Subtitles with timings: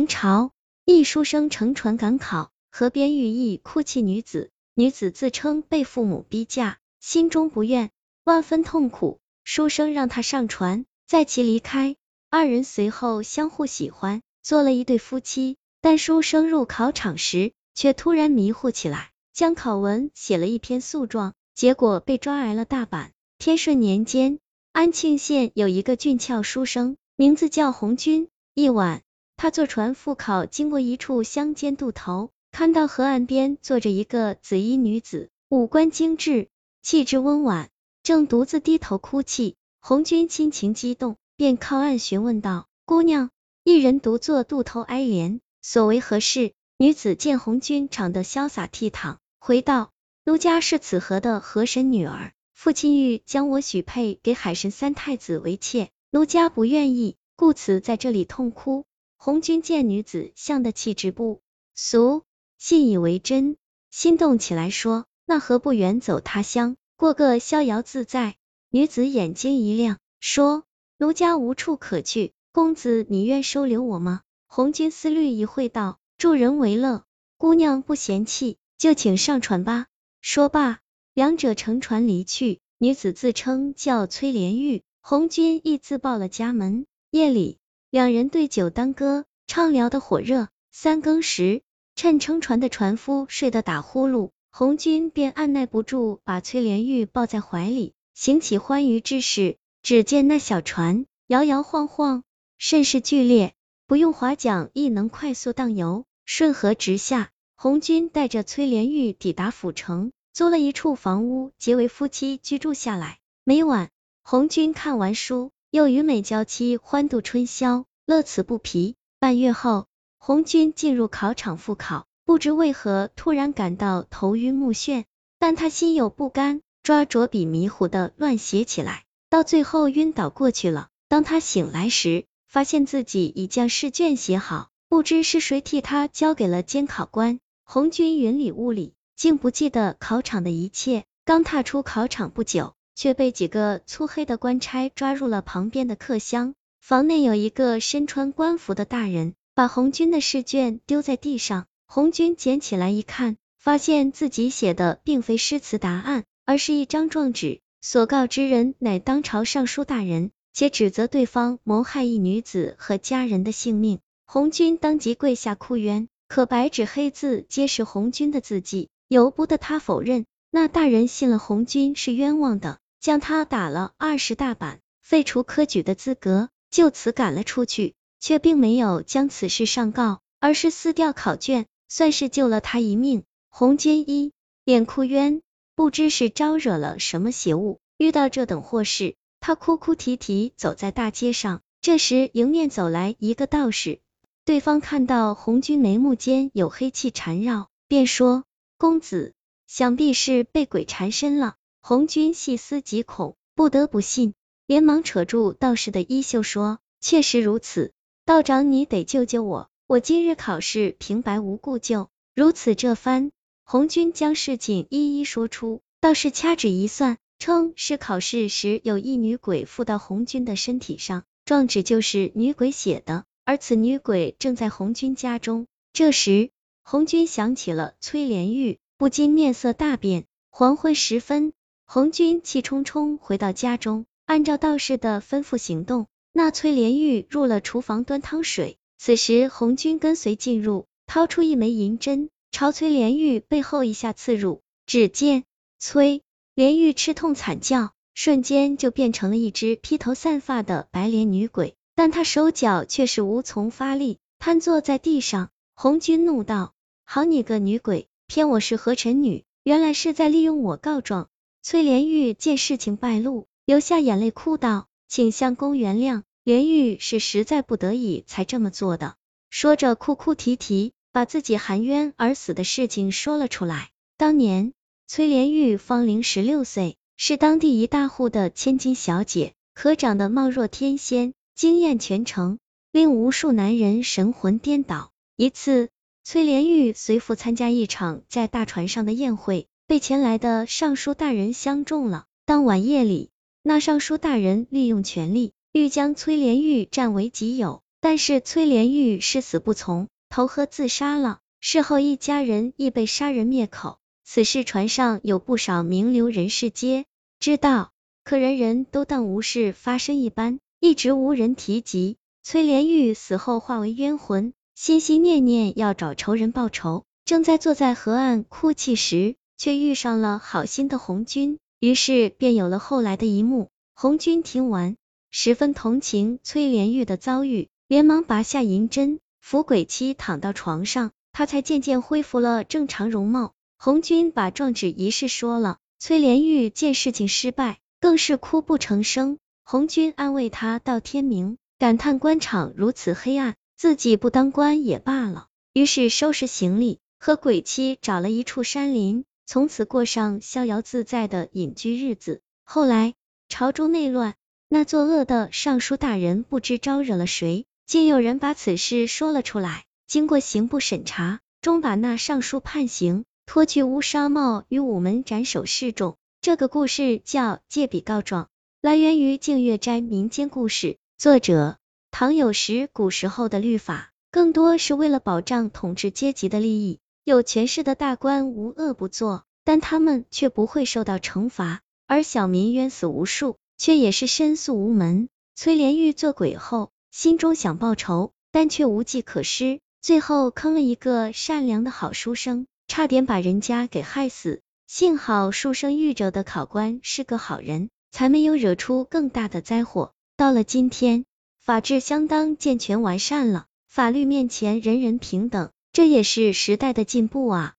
[0.00, 0.52] 明朝
[0.86, 7.90] 一书生乘船赶考，河边遇一哭泣女子，女子自称被父母逼嫁，心中不愿，
[8.24, 9.20] 万分痛苦。
[9.44, 11.96] 书生让她上船，载其离开。
[12.30, 15.58] 二人随后相互喜欢，做了一对夫妻。
[15.82, 23.12] 但书生入考场时，却突然迷糊起来，将考文写了一篇诉状，结果被抓挨了大板。
[23.36, 24.38] 天顺年间，
[24.72, 28.28] 安庆县有一个俊俏书生，名字叫红军。
[28.54, 29.02] 一晚，
[29.42, 36.48] 他坐船赴考，经过一处乡间渡头，看到河岸边坐着一个紫衣女子，五官精致，
[36.82, 37.70] 气质温婉，
[38.02, 39.56] 正独自低头哭泣。
[39.80, 43.30] 红军心情激动，便靠岸询问道：“姑娘，
[43.64, 49.90] 一人独坐渡头哀怜，所为何事？”女子见红军长得潇洒倜傥，回道
[50.26, 58.84] ：“奴家是此河的河神女儿。”父亲欲将我许配给海神三太子为妾，奴家不愿意，故此在这里痛哭。
[59.22, 61.42] 红军见女子像的气质不
[61.74, 62.22] 俗，
[62.56, 63.58] 信以为真，
[63.90, 68.36] 心动起来，说：“那何不远走他乡，过个逍遥自在？”
[68.72, 70.64] 女子眼睛一亮，说
[70.96, 77.04] ：“奴家无处可去，公子你愿收留我吗？”红军思虑一会，道：“助人为乐，
[77.36, 79.88] 姑娘不嫌弃，就请上船吧。”
[80.22, 80.78] 说罢。
[81.12, 86.86] 两者乘船离去，女子自称叫崔莲玉，红军亦自报了家门。
[87.10, 87.58] 夜里，
[87.90, 90.46] 两人对酒当歌，畅聊的火热。
[90.70, 91.62] 三更时，
[91.96, 99.56] 趁撑船的船夫睡得打呼噜，红军便按耐不住，把崔莲玉抱在怀里，行起欢愉之事。
[99.82, 102.22] 只见那小船摇摇晃晃，
[102.58, 103.54] 甚是剧烈，
[103.88, 107.30] 不用划桨亦能快速荡游，顺河直下。
[107.56, 110.12] 红军带着崔莲玉抵达府城。
[110.32, 113.18] 租了一处房屋，结为夫妻居住下来。
[113.42, 113.90] 每晚，
[114.22, 118.96] 红军看完书，又与美娇妻欢度春宵，乐此不疲。
[119.20, 119.86] 半月后，
[120.18, 125.04] 红军进入考场复考，不知为何突然感到头晕目眩，
[125.38, 130.88] 但他心有不甘，抓着笔迷糊的乱写起来，到最后晕倒过去了。
[131.08, 137.38] 当他醒来时，发现自己已将试卷写好，不知是谁替他交给了监考官。
[137.64, 138.94] 红军云里雾里。
[139.16, 146.54] 竟不记得考场的一切，刚踏出考场不久，却被几个粗黑的官差抓入了旁边的客厢。
[146.80, 151.66] 房内有一个身穿官服的大人，把红军的试卷丢在地上。
[151.86, 163.98] 红军捡起来一看，发现自己写的并非诗词答案，而是一张状纸，所告之人乃当朝尚书大人，且指责对方谋害一女子和家人的性命。
[164.24, 168.88] 红军当即跪下哭冤，可白纸黑字皆是红军的字迹。
[169.08, 183.22] 由不得他否认，那大人信了红军是冤枉的，将他打了二十大板，废除科举的资格，就此赶了出去，却并没有将此事上告，而是撕掉考卷，算是救了他一命。
[183.48, 184.32] 红军一
[184.64, 185.40] 脸哭冤，
[185.76, 191.60] 不知是招惹了什么邪物，遇到这等祸事，他哭哭啼啼走在大街上。
[191.80, 194.00] 这时迎面走来一个道士，
[194.44, 198.44] 对方看到红军眉目间有黑气缠绕，便说。
[198.76, 199.34] 公子
[199.72, 201.54] 想必是被鬼缠身了。
[201.80, 204.34] 红军细思极恐，不得不信，
[204.66, 207.92] 连忙扯住道士的衣袖说：“确实如此，
[208.24, 213.30] 道长你得救救我，我今日考试平白无故就如此这番。”
[213.64, 225.68] 红军将事情一一说出，道士掐指一算，称是考试时有一女鬼附到红军的身体上，状纸就是女鬼写的，而此女鬼正在红军家中。
[225.92, 226.50] 这时。
[226.82, 230.26] 红军想起了崔莲玉，不禁面色大变。
[230.50, 231.54] 黄昏时分，
[231.86, 236.06] 红军气冲冲回到家中，按照道士的吩咐行动。
[236.34, 244.60] 那崔莲玉入了厨房端汤水，此时红军跟随进入，掏出一枚银针，朝崔莲玉背后一下刺入。
[244.84, 245.44] 只见
[245.78, 246.20] 崔
[246.54, 255.48] 莲玉吃痛惨叫，瞬间就变成了一只披头散发的白莲女鬼，但她手脚却是无从发力，瘫坐在地上。
[255.74, 256.74] 红军怒道。
[257.12, 261.28] 好你个女鬼，骗我是何臣女，原来是在利用我告状。
[261.62, 269.16] 崔莲玉见事情败露，流下眼泪哭道：“请相公原谅，莲玉是实在不得已才这么做的。”
[269.50, 273.90] 说着哭哭啼啼，把自己含冤而死的事情说了出来。
[274.16, 274.74] 当年
[275.08, 282.60] 崔莲玉方龄十六岁，是当地一大户的千金小姐，可长得貌若天仙，惊艳全城，
[282.92, 285.10] 令无数男人神魂颠倒。
[285.34, 285.88] 一次。
[286.22, 292.26] 崔莲玉随父参加一场在大船上的宴会，被前来的尚书大人相中了。
[292.44, 293.30] 当晚夜里，
[293.62, 297.82] 那尚书大人利用权力，欲将崔莲玉占为己有。
[298.00, 301.40] 但是崔连玉誓死不从，投河自杀了。
[301.60, 303.98] 事后一家人亦被杀人灭口。
[304.24, 307.04] 此事船上有不少名流人士皆
[307.40, 307.90] 知道，
[308.24, 312.16] 可人人都当无事发生一般，一直无人提及。
[312.42, 317.04] 崔连玉死后化为冤魂，心心念念要找仇人报仇。
[317.26, 323.68] 正在坐在河岸哭泣时，却遇上了好心的红军，于是便有了后来的一幕。
[323.94, 324.96] 红军听完，
[325.30, 333.52] 十分同情崔连玉的遭遇，连忙拔下银针，扶鬼妻躺到床上，他才渐渐恢复了正常容貌。
[333.76, 339.36] 红军把状纸一事说了，崔连玉见事情失败，更是哭不成声。
[339.62, 341.58] 红军安慰他到天明。
[341.78, 345.46] 感叹官场如此黑暗，自己不当官也罢了。
[345.72, 352.42] 于是收拾行李，和鬼妻找了一处山林，从此过上逍遥自在的隐居日子。
[352.62, 353.14] 后来
[353.48, 354.34] 朝中内乱，
[354.68, 359.86] 那作恶的尚书大人不知招惹了谁，竟有人把此事说了出来。
[360.06, 366.18] 经过刑部审查，终把那尚书判刑，脱去乌纱帽，于午门斩首示众。
[366.42, 368.50] 这个故事叫借笔告状，
[368.82, 370.98] 来源于净月斋民间故事。
[371.16, 371.76] 作者
[372.10, 376.98] 唐有时，古时候的律法更多是为了保障统治阶级的利益。
[377.24, 385.28] 有权势的大官无恶不作，但他们却不会受到惩罚，而小民冤死无数，却也是申诉无门。
[385.54, 394.60] 崔连玉做鬼后，心中想报仇，但却无计可施，最后坑了一个善良的好书生，差点把人家给害死。
[394.86, 400.12] 幸好书生遇着的考官是个好人，才没有惹出更大的灾祸。
[400.36, 401.26] 到了今天，
[401.62, 407.74] 法治相当健全完善了，法律面前人人平等，这也是时代的进步啊。